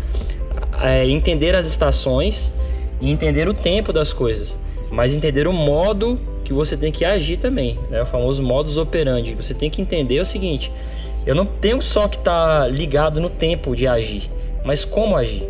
é, 0.81 1.07
entender 1.07 1.55
as 1.55 1.67
estações 1.67 2.55
e 3.00 3.11
entender 3.11 3.49
o 3.49 3.55
tempo 3.55 3.93
das 3.93 4.12
coisas, 4.12 4.59
mas 4.91 5.15
entender 5.15 5.47
o 5.47 5.53
modo 5.53 6.19
que 6.45 6.53
você 6.53 6.79
tem 6.79 6.91
que 6.91 7.05
agir 7.05 7.37
também, 7.37 7.79
né? 7.91 8.03
o 8.03 8.07
famoso 8.07 8.43
modus 8.43 8.79
operandi. 8.79 9.35
Você 9.35 9.53
tem 9.53 9.69
que 9.69 9.83
entender 9.83 10.21
o 10.21 10.25
seguinte: 10.25 10.73
eu 11.29 11.35
não 11.35 11.45
tenho 11.45 11.83
só 11.83 12.09
que 12.09 12.17
estar 12.17 12.63
tá 12.63 12.69
ligado 12.69 13.21
no 13.21 13.29
tempo 13.29 13.77
de 13.77 13.87
agir, 13.87 14.31
mas 14.65 14.83
como 14.83 15.15
agir. 15.15 15.47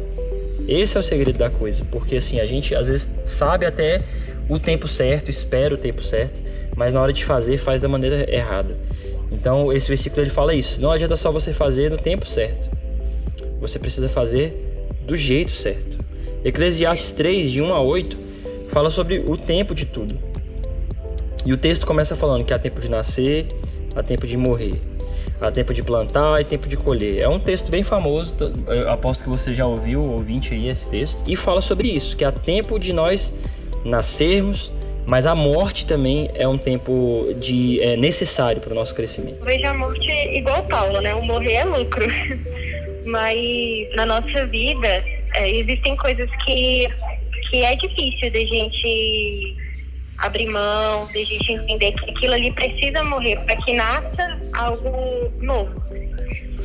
Esse 0.67 0.97
é 0.97 1.01
o 1.01 1.05
segredo 1.05 1.39
da 1.39 1.49
coisa, 1.49 1.85
porque 1.85 2.17
assim, 2.17 2.41
a 2.41 2.45
gente 2.45 2.75
às 2.75 2.89
vezes 2.89 3.09
sabe 3.25 3.65
até 3.65 4.03
o 4.49 4.59
tempo 4.59 4.89
certo, 4.89 5.31
espera 5.31 5.73
o 5.73 5.79
tempo 5.79 6.03
certo, 6.03 6.43
mas 6.75 6.93
na 6.93 7.01
hora 7.01 7.13
de 7.13 7.25
fazer 7.25 7.59
faz 7.59 7.81
da 7.81 7.87
maneira 7.87 8.29
errada. 8.29 8.77
Então, 9.31 9.73
esse 9.73 9.87
versículo 9.87 10.21
ele 10.21 10.31
fala 10.31 10.53
isso: 10.53 10.81
não 10.83 10.91
adianta 10.91 11.15
só 11.15 11.31
você 11.31 11.53
fazer 11.53 11.93
no 11.93 11.97
tempo 11.97 12.29
certo. 12.29 12.69
Você 13.61 13.79
precisa 13.79 14.09
fazer 14.09 14.89
do 15.07 15.15
jeito 15.15 15.53
certo. 15.53 15.97
Eclesiastes 16.45 17.13
3, 17.13 17.53
de 17.53 17.63
1 17.63 17.73
a 17.73 17.81
8, 17.81 18.19
fala 18.69 18.91
sobre 18.91 19.21
o 19.21 19.37
tempo 19.37 19.77
de 19.77 19.87
tudo. 19.87 20.19
E 21.47 21.53
o 21.53 21.57
texto 21.57 21.87
começa 21.87 22.17
falando 22.17 22.45
que 22.45 22.53
há 22.53 22.59
tempo 22.59 22.81
de 22.81 22.91
nascer, 22.91 23.47
há 23.95 24.03
tempo 24.03 24.27
de 24.27 24.37
morrer, 24.37 24.83
há 25.40 25.50
tempo 25.50 25.73
de 25.73 25.83
plantar 25.83 26.40
e 26.40 26.45
tempo 26.45 26.68
de 26.68 26.76
colher. 26.76 27.21
É 27.21 27.28
um 27.28 27.38
texto 27.38 27.71
bem 27.71 27.83
famoso, 27.83 28.35
eu 28.66 28.90
aposto 28.90 29.25
que 29.25 29.30
você 29.30 29.54
já 29.54 29.66
ouviu, 29.66 30.02
ouvinte 30.02 30.54
aí, 30.54 30.68
esse 30.68 30.88
texto. 30.88 31.25
E 31.26 31.37
fala 31.37 31.61
sobre 31.61 31.88
isso, 31.88 32.16
que 32.16 32.25
há 32.25 32.33
tempo 32.33 32.78
de 32.78 32.92
nós 32.92 33.35
nascermos, 33.85 34.73
mas 35.07 35.26
a 35.26 35.35
morte 35.35 35.87
também 35.87 36.30
é 36.35 36.47
um 36.47 36.59
tempo 36.59 37.26
de 37.38 37.80
é, 37.80 37.97
necessário 37.97 38.61
para 38.61 38.73
o 38.73 38.75
nosso 38.75 38.95
crescimento. 38.95 39.45
Vejo 39.45 39.66
a 39.66 39.75
morte 39.75 40.11
igual 40.37 40.62
Paulo, 40.64 41.00
né? 41.00 41.14
O 41.14 41.23
morrer 41.23 41.54
é 41.54 41.64
lucro. 41.64 42.04
mas 43.09 43.88
na 43.97 44.07
nossa 44.07 44.47
vida 44.47 45.04
é, 45.35 45.50
existem 45.50 45.97
coisas 45.97 46.28
que, 46.45 46.88
que 47.50 47.64
é 47.64 47.75
difícil 47.76 48.30
da 48.30 48.38
gente 48.38 49.57
abrir 50.19 50.47
mão, 50.49 51.09
a 51.09 51.19
gente 51.19 51.53
entender 51.53 51.93
que 51.93 52.11
aquilo 52.11 52.35
ali 52.35 52.53
precisa 52.53 53.03
morrer 53.05 53.37
para 53.41 53.57
que 53.57 53.73
nasça 53.73 54.41
algo 54.55 55.33
novo. 55.41 55.83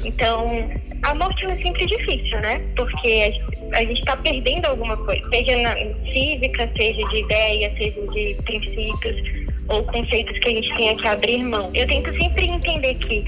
Então, 0.03 0.69
a 1.03 1.15
morte 1.15 1.45
é 1.45 1.55
sempre 1.55 1.85
difícil, 1.85 2.39
né? 2.41 2.61
Porque 2.75 3.33
a 3.73 3.81
gente 3.81 3.99
está 3.99 4.17
perdendo 4.17 4.65
alguma 4.65 4.97
coisa, 4.97 5.23
seja 5.33 5.57
na 5.57 5.75
física, 6.11 6.69
seja 6.77 7.07
de 7.09 7.17
ideia, 7.17 7.73
seja 7.77 8.01
de 8.07 8.37
princípios 8.43 9.43
ou 9.69 9.83
conceitos 9.83 10.37
que 10.39 10.47
a 10.47 10.51
gente 10.51 10.75
tenha 10.75 10.95
que 10.95 11.07
abrir 11.07 11.43
mão. 11.43 11.71
Eu 11.73 11.87
tento 11.87 12.11
sempre 12.17 12.45
entender 12.45 12.95
que 12.95 13.23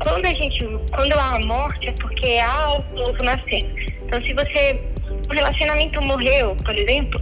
quando 0.00 0.24
a 0.24 0.32
gente, 0.32 0.64
quando 0.90 1.12
há 1.12 1.36
a 1.36 1.40
morte 1.40 1.88
é 1.88 1.92
porque 1.92 2.38
há 2.38 2.52
algo 2.52 2.96
novo 2.96 3.22
nascendo. 3.22 3.68
Então, 4.06 4.22
se 4.22 4.32
você, 4.32 4.80
o 5.28 5.32
relacionamento 5.32 6.00
morreu, 6.00 6.56
por 6.64 6.76
exemplo, 6.76 7.20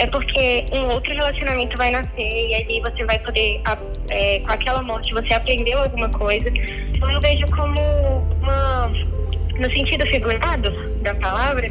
é 0.00 0.06
porque 0.06 0.64
um 0.72 0.86
outro 0.94 1.12
relacionamento 1.12 1.76
vai 1.76 1.90
nascer 1.90 2.08
e 2.16 2.54
ali 2.54 2.80
você 2.80 3.04
vai 3.04 3.18
poder, 3.18 3.60
é, 4.08 4.40
com 4.40 4.50
aquela 4.50 4.82
morte, 4.82 5.12
você 5.12 5.34
aprendeu 5.34 5.78
alguma 5.78 6.08
coisa. 6.08 6.48
Então 6.48 7.10
eu 7.10 7.20
vejo 7.20 7.46
como 7.48 7.78
uma, 8.40 8.88
no 9.58 9.70
sentido 9.70 10.06
figurado 10.06 10.70
da 11.02 11.14
palavra, 11.16 11.70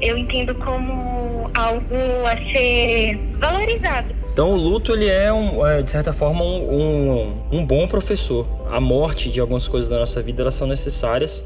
eu 0.00 0.16
entendo 0.16 0.54
como 0.54 1.50
algo 1.52 1.96
a 2.24 2.36
ser 2.52 3.18
valorizado. 3.38 4.14
Então 4.32 4.50
o 4.50 4.56
luto 4.56 4.92
ele 4.92 5.08
é, 5.08 5.32
um, 5.32 5.66
é 5.66 5.82
de 5.82 5.90
certa 5.90 6.12
forma 6.12 6.44
um, 6.44 6.80
um, 6.80 7.58
um, 7.58 7.66
bom 7.66 7.88
professor. 7.88 8.46
A 8.70 8.80
morte 8.80 9.30
de 9.30 9.40
algumas 9.40 9.66
coisas 9.66 9.90
da 9.90 9.98
nossa 9.98 10.22
vida 10.22 10.42
elas 10.42 10.54
são 10.54 10.68
necessárias 10.68 11.44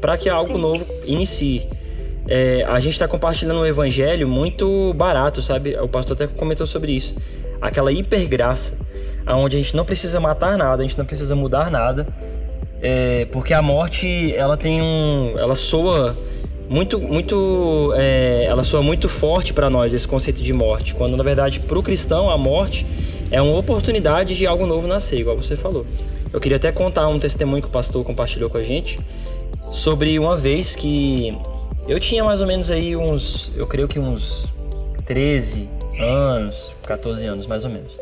para 0.00 0.16
que 0.16 0.30
algo 0.30 0.56
novo 0.56 0.86
inicie 1.04 1.68
é, 2.28 2.62
a 2.68 2.78
gente 2.78 2.92
está 2.92 3.08
compartilhando 3.08 3.60
um 3.60 3.66
evangelho 3.66 4.28
muito 4.28 4.92
barato, 4.92 5.40
sabe? 5.40 5.74
O 5.78 5.88
pastor 5.88 6.14
até 6.14 6.26
comentou 6.26 6.66
sobre 6.66 6.92
isso. 6.92 7.16
Aquela 7.58 7.90
hipergraça, 7.90 8.76
onde 9.26 9.56
a 9.56 9.60
gente 9.60 9.74
não 9.74 9.84
precisa 9.84 10.20
matar 10.20 10.58
nada, 10.58 10.82
a 10.82 10.86
gente 10.86 10.98
não 10.98 11.06
precisa 11.06 11.34
mudar 11.34 11.70
nada, 11.70 12.06
é, 12.82 13.26
porque 13.32 13.54
a 13.54 13.62
morte 13.62 14.34
ela 14.36 14.58
tem 14.58 14.82
um, 14.82 15.34
ela 15.38 15.54
soa 15.54 16.16
muito, 16.68 17.00
muito, 17.00 17.94
é, 17.96 18.44
ela 18.44 18.62
soa 18.62 18.82
muito 18.82 19.08
forte 19.08 19.54
para 19.54 19.70
nós 19.70 19.94
esse 19.94 20.06
conceito 20.06 20.42
de 20.42 20.52
morte, 20.52 20.94
quando 20.94 21.16
na 21.16 21.24
verdade 21.24 21.60
para 21.60 21.78
o 21.78 21.82
cristão 21.82 22.30
a 22.30 22.36
morte 22.36 22.86
é 23.30 23.40
uma 23.40 23.56
oportunidade 23.56 24.36
de 24.36 24.46
algo 24.46 24.66
novo 24.66 24.86
nascer, 24.86 25.20
igual 25.20 25.36
você 25.36 25.56
falou. 25.56 25.86
Eu 26.30 26.38
queria 26.40 26.58
até 26.58 26.70
contar 26.70 27.08
um 27.08 27.18
testemunho 27.18 27.62
que 27.62 27.68
o 27.68 27.70
pastor 27.70 28.04
compartilhou 28.04 28.50
com 28.50 28.58
a 28.58 28.62
gente 28.62 29.00
sobre 29.70 30.18
uma 30.18 30.36
vez 30.36 30.76
que 30.76 31.34
eu 31.88 31.98
tinha 31.98 32.22
mais 32.22 32.42
ou 32.42 32.46
menos 32.46 32.70
aí 32.70 32.94
uns, 32.94 33.50
eu 33.56 33.66
creio 33.66 33.88
que 33.88 33.98
uns 33.98 34.46
13 35.06 35.68
anos, 35.98 36.70
14 36.86 37.24
anos 37.24 37.46
mais 37.46 37.64
ou 37.64 37.70
menos. 37.70 37.98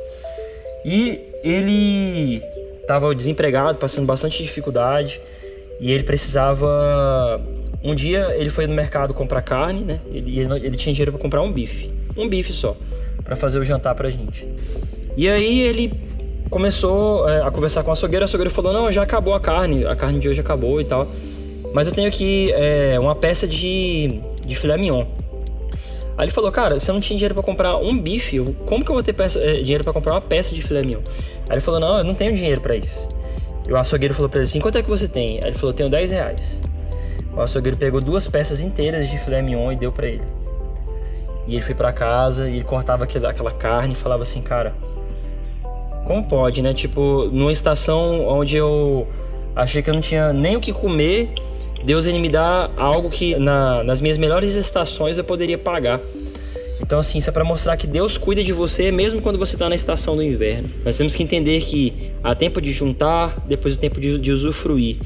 E 0.85 1.21
ele 1.43 2.43
estava 2.81 3.15
desempregado, 3.15 3.79
passando 3.79 4.07
bastante 4.07 4.43
dificuldade, 4.43 5.21
e 5.81 5.93
ele 5.93 6.03
precisava 6.03 7.41
um 7.83 7.95
dia 7.95 8.35
ele 8.37 8.51
foi 8.51 8.67
no 8.67 8.75
mercado 8.75 9.15
comprar 9.15 9.43
carne, 9.43 9.83
né? 9.83 10.01
Ele, 10.11 10.41
ele, 10.41 10.67
ele 10.67 10.77
tinha 10.77 10.93
dinheiro 10.93 11.13
para 11.13 11.21
comprar 11.21 11.43
um 11.43 11.53
bife, 11.53 11.93
um 12.17 12.29
bife 12.29 12.53
só, 12.53 12.77
para 13.23 13.37
fazer 13.37 13.61
o 13.61 13.65
jantar 13.65 13.95
pra 13.95 14.11
gente. 14.11 14.49
E 15.17 15.29
aí 15.29 15.61
ele 15.61 15.93
começou 16.51 17.29
é, 17.29 17.43
a 17.43 17.51
conversar 17.51 17.85
com 17.85 17.91
a 17.91 17.93
açougueira, 17.93 18.25
a 18.25 18.27
açougueira 18.27 18.51
falou: 18.51 18.73
"Não, 18.73 18.91
já 18.91 19.03
acabou 19.03 19.35
a 19.35 19.41
carne, 19.41 19.87
a 19.87 19.95
carne 19.95 20.19
de 20.19 20.29
hoje 20.29 20.41
acabou 20.41 20.81
e 20.81 20.85
tal". 20.85 21.07
Mas 21.73 21.87
eu 21.87 21.93
tenho 21.93 22.09
aqui 22.09 22.53
é, 22.53 22.99
uma 22.99 23.15
peça 23.15 23.47
de, 23.47 24.21
de 24.45 24.57
filé 24.57 24.77
mignon. 24.77 25.05
Aí 26.17 26.25
ele 26.25 26.33
falou, 26.33 26.51
cara, 26.51 26.79
você 26.79 26.91
não 26.91 27.01
tinha 27.01 27.17
dinheiro 27.17 27.35
para 27.35 27.43
comprar 27.43 27.77
um 27.77 27.99
bife, 27.99 28.41
como 28.65 28.83
que 28.85 28.91
eu 28.91 28.95
vou 28.95 29.03
ter 29.03 29.13
peça, 29.13 29.39
é, 29.39 29.61
dinheiro 29.61 29.85
para 29.85 29.93
comprar 29.93 30.15
uma 30.15 30.21
peça 30.21 30.55
de 30.55 30.63
filé 30.63 30.83
mignon? 30.83 31.03
Aí 31.49 31.57
ele 31.57 31.61
falou, 31.61 31.79
não, 31.79 31.99
eu 31.99 32.05
não 32.05 32.15
tenho 32.15 32.35
dinheiro 32.35 32.61
para 32.61 32.75
isso. 32.75 33.07
E 33.69 33.73
o 33.73 33.77
açougueiro 33.77 34.15
falou 34.15 34.29
pra 34.29 34.39
ele 34.39 34.49
assim, 34.49 34.61
quanto 34.61 34.79
é 34.79 34.83
que 34.83 34.89
você 34.89 35.09
tem? 35.09 35.39
Aí 35.43 35.51
ele 35.51 35.59
falou, 35.59 35.75
tenho 35.75 35.91
10 35.91 36.11
reais. 36.11 36.63
O 37.37 37.41
açougueiro 37.41 37.77
pegou 37.77 38.01
duas 38.01 38.27
peças 38.27 38.63
inteiras 38.63 39.11
de 39.11 39.19
filé 39.19 39.43
mignon 39.43 39.73
e 39.73 39.77
deu 39.77 39.93
para 39.93 40.07
ele. 40.07 40.25
E 41.47 41.55
ele 41.55 41.63
foi 41.63 41.75
para 41.75 41.93
casa 41.93 42.49
e 42.49 42.57
ele 42.57 42.65
cortava 42.65 43.05
aquela, 43.05 43.31
aquela 43.31 43.53
carne 43.53 43.93
e 43.93 43.97
falava 43.97 44.23
assim, 44.23 44.41
cara, 44.41 44.75
como 46.07 46.25
pode, 46.25 46.63
né? 46.63 46.73
Tipo, 46.73 47.29
numa 47.31 47.53
estação 47.53 48.27
onde 48.27 48.57
eu 48.57 49.07
achei 49.57 49.83
que 49.83 49.91
eu 49.91 49.95
não 49.95 50.01
tinha 50.01 50.33
nem 50.33 50.57
o 50.57 50.61
que 50.61 50.73
comer 50.73 51.33
Deus 51.87 52.05
ele 52.05 52.19
me 52.19 52.29
dá 52.29 52.69
algo 52.77 53.09
que 53.09 53.37
na, 53.37 53.85
nas 53.85 54.01
minhas 54.01 54.19
melhores 54.19 54.55
estações 54.55 55.19
eu 55.19 55.25
poderia 55.25 55.57
pagar. 55.57 56.01
Então, 56.83 56.99
assim, 56.99 57.19
isso 57.19 57.31
é 57.31 57.33
para 57.33 57.45
mostrar 57.45 57.77
que 57.77 57.87
Deus 57.87 58.19
cuida 58.19 58.43
de 58.43 58.53
você 58.53 58.91
mesmo 58.91 59.23
quando 59.23 59.39
você 59.39 59.55
está 59.55 59.69
na 59.69 59.77
estação 59.77 60.17
do 60.17 60.23
inverno. 60.23 60.69
Nós 60.85 60.97
temos 60.97 61.15
que 61.15 61.23
entender 61.23 61.61
que 61.61 62.13
há 62.25 62.35
tempo 62.35 62.61
de 62.61 62.73
juntar, 62.73 63.45
depois 63.47 63.77
o 63.77 63.79
tempo 63.79 64.01
de, 64.01 64.19
de 64.19 64.33
usufruir. 64.33 64.97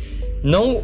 Não 0.43 0.83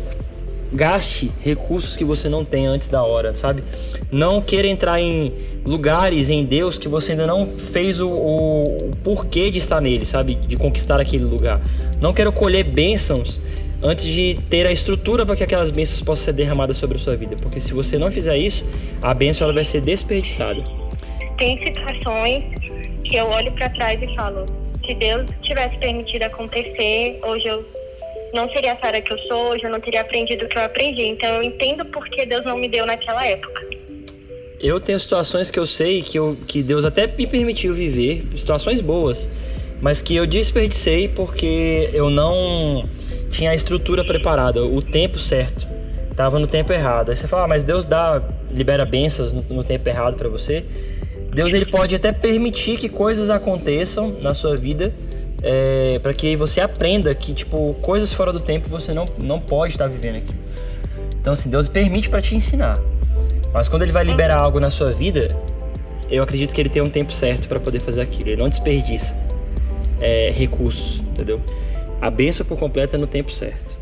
gaste 0.73 1.31
recursos 1.41 1.97
que 1.97 2.05
você 2.05 2.29
não 2.29 2.45
tem 2.45 2.67
antes 2.67 2.89
da 2.89 3.03
hora, 3.03 3.33
sabe? 3.33 3.63
Não 4.11 4.41
queira 4.41 4.69
entrar 4.69 5.01
em 5.01 5.33
lugares 5.65 6.31
em 6.31 6.45
Deus 6.45 6.79
que 6.79 6.89
você 6.89 7.13
ainda 7.13 7.27
não 7.27 7.47
fez 7.47 8.01
o, 8.01 8.09
o, 8.09 8.89
o 8.89 8.97
porquê 9.03 9.51
de 9.51 9.59
estar 9.59 9.81
nele, 9.81 10.05
sabe? 10.05 10.35
De 10.35 10.57
conquistar 10.57 11.01
aquele 11.01 11.25
lugar. 11.25 11.61
Não 12.01 12.13
quero 12.13 12.33
colher 12.33 12.65
bênçãos 12.65 13.41
antes 13.83 14.05
de 14.07 14.39
ter 14.49 14.67
a 14.67 14.73
estrutura 14.73 15.25
para 15.25 15.37
que 15.37 15.45
aquelas 15.45 15.71
bênçãos 15.71 16.01
possam 16.03 16.27
ser 16.27 16.33
derramadas 16.33 16.77
sobre 16.77 16.97
a 16.97 16.99
sua 16.99 17.17
vida. 17.17 17.37
Porque 17.41 17.61
se 17.61 17.73
você 17.73 17.99
não 17.99 18.11
fizer 18.11 18.37
isso, 18.37 18.65
a 19.03 19.13
bênção 19.13 19.45
ela 19.45 19.55
vai 19.55 19.65
ser 19.65 19.81
desperdiçada. 19.81 20.63
Tem 21.39 21.59
situações 21.65 22.45
que 23.05 23.17
eu 23.17 23.27
olho 23.27 23.53
para 23.53 23.69
trás 23.71 24.01
e 24.03 24.15
falo: 24.17 24.47
se 24.87 24.95
Deus 24.95 25.29
tivesse 25.43 25.77
permitido 25.79 26.23
acontecer, 26.23 27.21
hoje 27.23 27.47
eu 27.47 27.65
não 28.37 28.49
seria 28.51 28.75
a 28.75 28.77
Sara 28.77 29.01
que 29.01 29.13
eu 29.13 29.19
sou, 29.21 29.53
hoje 29.53 29.65
eu 29.65 29.71
não 29.71 29.81
teria 29.81 30.03
aprendido 30.03 30.45
o 30.45 30.49
que 30.49 30.57
eu 30.57 30.63
aprendi. 30.63 31.03
Então 31.03 31.29
eu 31.37 31.43
entendo 31.43 31.85
porque 31.87 32.27
Deus 32.27 32.45
não 32.45 32.57
me 32.57 32.69
deu 32.69 32.87
naquela 32.87 33.27
época. 33.27 33.67
Eu 34.61 34.79
tenho 34.79 35.01
situações 35.01 35.51
que 35.51 35.59
eu 35.59 35.67
sei 35.67 36.03
que, 36.03 36.19
eu, 36.19 36.37
que 36.47 36.63
Deus 36.63 36.85
até 36.85 37.07
me 37.07 37.27
permitiu 37.27 37.75
viver, 37.75 38.27
situações 38.37 38.81
boas, 38.81 39.31
mas 39.81 40.01
que 40.01 40.15
eu 40.15 40.27
desperdicei 40.27 41.09
porque 41.09 41.91
eu 41.93 42.09
não 42.09 42.89
tinha 43.31 43.51
a 43.51 43.55
estrutura 43.55 44.05
preparada, 44.05 44.65
o 44.65 44.81
tempo 44.81 45.19
certo. 45.19 45.67
Tava 46.15 46.39
no 46.39 46.47
tempo 46.47 46.73
errado. 46.73 47.11
Aí 47.11 47.17
você 47.17 47.27
fala, 47.27 47.45
ah, 47.45 47.49
mas 47.49 47.63
Deus 47.63 47.85
dá, 47.85 48.23
libera 48.51 48.87
bênçãos 48.87 49.33
no, 49.33 49.43
no 49.43 49.65
tempo 49.65 49.87
errado 49.89 50.17
para 50.17 50.29
você. 50.29 50.65
Deus 51.35 51.53
ele 51.53 51.67
pode 51.67 51.95
até 51.95 52.13
permitir 52.13 52.79
que 52.79 52.89
coisas 52.89 53.29
aconteçam 53.29 54.17
na 54.23 54.33
sua 54.33 54.57
vida 54.57 54.95
é, 55.49 56.01
para 56.01 56.13
que 56.13 56.35
você 56.35 56.61
aprenda 56.61 57.15
que 57.15 57.33
tipo 57.33 57.75
coisas 57.81 58.13
fora 58.13 58.33
do 58.33 58.41
tempo 58.41 58.69
você 58.69 58.93
não, 58.93 59.05
não 59.17 59.39
pode 59.39 59.75
estar 59.75 59.87
vivendo 59.87 60.17
aqui. 60.17 60.35
Então, 61.21 61.33
assim, 61.33 61.49
Deus 61.49 61.69
permite 61.69 62.11
para 62.11 62.21
te 62.21 62.35
ensinar. 62.35 62.81
Mas 63.55 63.69
quando 63.69 63.83
ele 63.83 63.93
vai 63.93 64.03
liberar 64.03 64.39
algo 64.39 64.59
na 64.59 64.71
sua 64.71 64.93
vida, 64.93 65.37
eu 66.11 66.21
acredito 66.23 66.53
que 66.53 66.61
ele 66.61 66.69
tem 66.69 66.83
um 66.83 66.91
tempo 66.91 67.13
certo 67.13 67.47
para 67.47 67.61
poder 67.61 67.79
fazer 67.79 68.01
aquilo. 68.01 68.31
Ele 68.31 68.43
não 68.43 68.49
desperdiça 68.49 69.17
é, 70.01 70.33
recursos, 70.35 70.99
entendeu? 71.01 71.41
A 72.01 72.11
benção 72.11 72.45
por 72.45 72.59
completo 72.59 72.97
é 72.97 72.99
no 72.99 73.07
tempo 73.07 73.31
certo. 73.31 73.77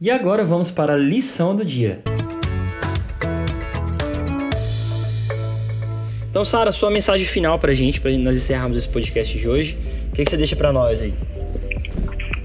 E 0.00 0.10
agora 0.10 0.42
vamos 0.42 0.70
para 0.70 0.94
a 0.94 0.96
lição 0.96 1.54
do 1.54 1.64
dia. 1.66 2.00
Então, 6.30 6.44
Sara, 6.44 6.72
sua 6.72 6.90
mensagem 6.90 7.26
final 7.26 7.58
pra 7.58 7.74
gente, 7.74 8.00
pra 8.00 8.10
nós 8.12 8.36
encerrarmos 8.36 8.78
esse 8.78 8.88
podcast 8.88 9.38
de 9.38 9.48
hoje. 9.48 9.76
Que, 10.20 10.24
que 10.24 10.30
você 10.32 10.36
deixa 10.36 10.54
para 10.54 10.70
nós 10.70 11.00
aí? 11.00 11.14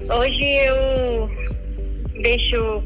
Hoje 0.08 0.44
eu 0.64 1.30
deixo 2.22 2.82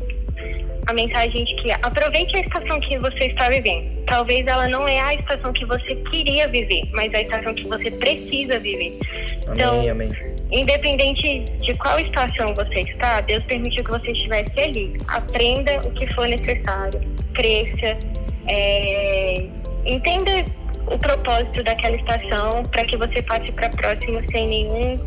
a 0.88 0.92
mensagem 0.92 1.44
de 1.44 1.54
que 1.62 1.70
aproveite 1.70 2.36
a 2.36 2.40
estação 2.40 2.80
que 2.80 2.98
você 2.98 3.26
está 3.26 3.48
vivendo. 3.48 4.04
Talvez 4.06 4.44
ela 4.48 4.66
não 4.66 4.88
é 4.88 4.98
a 4.98 5.14
estação 5.14 5.52
que 5.52 5.64
você 5.64 5.94
queria 6.10 6.48
viver, 6.48 6.82
mas 6.92 7.14
a 7.14 7.20
estação 7.20 7.54
que 7.54 7.68
você 7.68 7.88
precisa 7.92 8.58
viver. 8.58 8.98
Amém, 9.46 9.54
então, 9.54 9.90
amém. 9.90 10.10
independente 10.50 11.44
de 11.60 11.72
qual 11.74 12.00
estação 12.00 12.52
você 12.52 12.80
está, 12.80 13.20
Deus 13.20 13.44
permitiu 13.44 13.84
que 13.84 13.90
você 13.92 14.10
estivesse 14.10 14.58
ali. 14.58 15.00
Aprenda 15.06 15.86
o 15.86 15.92
que 15.92 16.12
for 16.14 16.26
necessário, 16.26 17.00
cresça, 17.32 17.96
é, 18.48 19.46
entenda 19.86 20.44
o 20.90 20.98
propósito 20.98 21.62
daquela 21.62 21.96
estação 21.96 22.64
para 22.64 22.84
que 22.84 22.96
você 22.96 23.22
passe 23.22 23.50
para 23.52 23.66
a 23.66 23.70
próxima 23.70 24.22
sem 24.30 24.48
nenhum, 24.48 25.00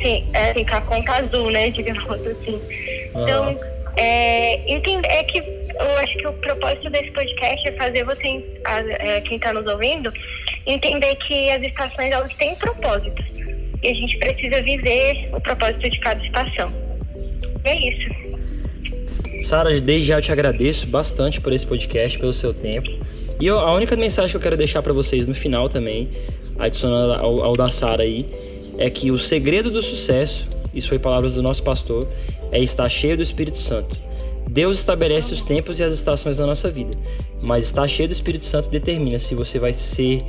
sem, 0.00 0.28
é, 0.34 0.52
sem 0.52 0.64
com 0.66 0.74
a 0.76 0.80
conta 0.82 1.12
azul, 1.12 1.50
né, 1.50 1.70
digamos 1.72 2.26
assim. 2.26 2.60
Então, 3.08 3.58
é, 3.96 4.72
entender, 4.72 5.08
é 5.08 5.24
que 5.24 5.38
eu 5.38 5.98
acho 5.98 6.18
que 6.18 6.26
o 6.26 6.32
propósito 6.34 6.90
desse 6.90 7.10
podcast 7.12 7.68
é 7.68 7.72
fazer 7.72 8.04
você, 8.04 8.44
é, 8.98 9.20
quem 9.22 9.36
está 9.36 9.52
nos 9.52 9.66
ouvindo, 9.66 10.12
entender 10.66 11.16
que 11.16 11.50
as 11.50 11.62
estações 11.62 12.12
elas 12.12 12.34
têm 12.34 12.54
propósitos 12.54 13.24
e 13.82 13.88
a 13.88 13.94
gente 13.94 14.18
precisa 14.18 14.62
viver 14.62 15.30
o 15.32 15.40
propósito 15.40 15.88
de 15.88 15.98
cada 16.00 16.24
estação. 16.24 16.72
É 17.64 17.74
isso. 17.76 18.20
Sara, 19.42 19.80
desde 19.80 20.08
já 20.08 20.18
eu 20.18 20.22
te 20.22 20.30
agradeço 20.30 20.86
bastante 20.86 21.40
por 21.40 21.52
esse 21.52 21.66
podcast, 21.66 22.18
pelo 22.18 22.32
seu 22.32 22.52
tempo. 22.52 22.90
E 23.40 23.46
eu, 23.46 23.58
a 23.58 23.72
única 23.72 23.96
mensagem 23.96 24.30
que 24.30 24.36
eu 24.36 24.40
quero 24.40 24.56
deixar 24.56 24.82
para 24.82 24.92
vocês 24.92 25.26
no 25.26 25.34
final 25.34 25.66
também, 25.66 26.10
adicionando 26.58 27.14
ao, 27.14 27.42
ao 27.42 27.56
da 27.56 27.70
Sara 27.70 28.02
aí, 28.02 28.26
é 28.76 28.90
que 28.90 29.10
o 29.10 29.18
segredo 29.18 29.70
do 29.70 29.80
sucesso, 29.80 30.46
isso 30.74 30.88
foi 30.88 30.98
palavras 30.98 31.32
do 31.32 31.42
nosso 31.42 31.62
pastor, 31.62 32.06
é 32.52 32.60
estar 32.60 32.88
cheio 32.88 33.16
do 33.16 33.22
Espírito 33.22 33.58
Santo. 33.58 33.96
Deus 34.48 34.78
estabelece 34.78 35.32
os 35.32 35.42
tempos 35.42 35.80
e 35.80 35.84
as 35.84 35.94
estações 35.94 36.36
da 36.36 36.44
nossa 36.44 36.68
vida, 36.68 36.90
mas 37.40 37.64
estar 37.64 37.88
cheio 37.88 38.08
do 38.08 38.12
Espírito 38.12 38.44
Santo 38.44 38.68
determina 38.68 39.18
se 39.18 39.34
você 39.34 39.58
vai 39.58 39.72
ser 39.72 40.22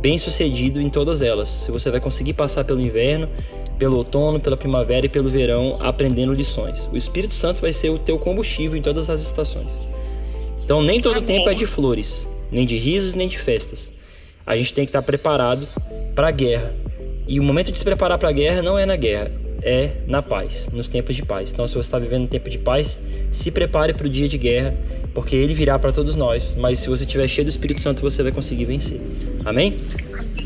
bem 0.00 0.18
sucedido 0.18 0.80
em 0.80 0.88
todas 0.88 1.22
elas, 1.22 1.48
se 1.48 1.70
você 1.70 1.90
vai 1.90 2.00
conseguir 2.00 2.32
passar 2.32 2.64
pelo 2.64 2.80
inverno, 2.80 3.28
pelo 3.78 3.96
outono, 3.96 4.40
pela 4.40 4.56
primavera 4.56 5.06
e 5.06 5.08
pelo 5.08 5.30
verão 5.30 5.76
aprendendo 5.78 6.32
lições. 6.32 6.88
O 6.92 6.96
Espírito 6.96 7.34
Santo 7.34 7.60
vai 7.60 7.72
ser 7.72 7.90
o 7.90 7.98
teu 7.98 8.18
combustível 8.18 8.76
em 8.76 8.82
todas 8.82 9.08
as 9.08 9.20
estações. 9.20 9.78
Então 10.64 10.82
nem 10.82 11.00
todo 11.00 11.18
Amém. 11.18 11.26
tempo 11.26 11.50
é 11.50 11.54
de 11.54 11.66
flores, 11.66 12.28
nem 12.50 12.66
de 12.66 12.76
risos, 12.76 13.14
nem 13.14 13.28
de 13.28 13.38
festas. 13.38 13.92
A 14.46 14.56
gente 14.56 14.74
tem 14.74 14.84
que 14.84 14.88
estar 14.88 15.02
preparado 15.02 15.66
para 16.14 16.28
a 16.28 16.30
guerra. 16.30 16.74
E 17.26 17.38
o 17.38 17.42
momento 17.42 17.70
de 17.70 17.78
se 17.78 17.84
preparar 17.84 18.18
para 18.18 18.28
a 18.28 18.32
guerra 18.32 18.62
não 18.62 18.78
é 18.78 18.84
na 18.84 18.96
guerra, 18.96 19.30
é 19.62 19.90
na 20.06 20.20
paz, 20.20 20.68
nos 20.72 20.88
tempos 20.88 21.14
de 21.14 21.24
paz. 21.24 21.52
Então, 21.52 21.66
se 21.66 21.74
você 21.74 21.86
está 21.86 21.98
vivendo 21.98 22.24
um 22.24 22.26
tempo 22.26 22.50
de 22.50 22.58
paz, 22.58 23.00
se 23.30 23.50
prepare 23.50 23.94
para 23.94 24.06
o 24.06 24.10
dia 24.10 24.28
de 24.28 24.36
guerra, 24.36 24.74
porque 25.14 25.36
ele 25.36 25.54
virá 25.54 25.78
para 25.78 25.92
todos 25.92 26.16
nós. 26.16 26.56
Mas 26.58 26.80
se 26.80 26.88
você 26.88 27.04
estiver 27.04 27.28
cheio 27.28 27.44
do 27.44 27.50
Espírito 27.50 27.80
Santo, 27.80 28.02
você 28.02 28.22
vai 28.22 28.32
conseguir 28.32 28.64
vencer. 28.64 29.00
Amém? 29.44 29.78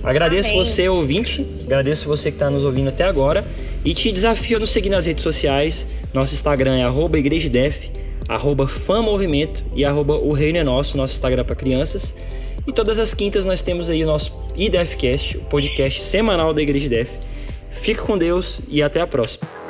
Agradeço 0.02 0.50
Amém. 0.50 0.64
você, 0.64 0.88
ouvinte, 0.88 1.46
agradeço 1.64 2.06
você 2.06 2.30
que 2.30 2.36
está 2.36 2.50
nos 2.50 2.62
ouvindo 2.62 2.88
até 2.88 3.04
agora 3.04 3.42
e 3.82 3.94
te 3.94 4.12
desafio 4.12 4.58
a 4.58 4.60
nos 4.60 4.70
seguir 4.70 4.90
nas 4.90 5.06
redes 5.06 5.22
sociais. 5.22 5.86
Nosso 6.12 6.34
Instagram 6.34 6.76
é 6.76 7.18
igrejadef, 7.18 7.90
arroba 8.28 8.66
famovimento 8.66 9.64
e 9.74 9.84
arroba 9.84 10.16
o 10.16 10.32
reino 10.32 10.58
é 10.58 10.64
nosso, 10.64 10.96
nosso 10.96 11.14
Instagram 11.14 11.44
para 11.44 11.54
crianças. 11.54 12.14
E 12.66 12.72
todas 12.72 12.98
as 12.98 13.12
quintas 13.12 13.44
nós 13.44 13.60
temos 13.60 13.90
aí 13.90 14.02
o 14.02 14.06
nosso 14.06 14.32
IDEFcast, 14.56 15.36
o 15.36 15.40
podcast 15.42 16.00
semanal 16.00 16.54
da 16.54 16.62
Igreja 16.62 16.88
Def. 16.88 17.10
Fique 17.70 18.00
com 18.00 18.16
Deus 18.16 18.62
e 18.68 18.82
até 18.82 19.00
a 19.00 19.06
próxima. 19.06 19.63